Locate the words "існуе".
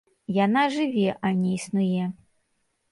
1.61-2.03